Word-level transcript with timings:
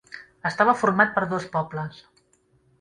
Estava 0.49 0.75
format 0.79 1.13
per 1.19 1.25
dos 1.35 1.47
pobles. 1.59 2.03